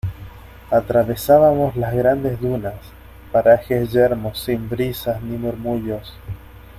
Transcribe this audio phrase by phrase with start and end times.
[0.71, 2.73] atravesábamos las grandes dunas,
[3.31, 6.13] parajes yermos sin brisas ni murmullos.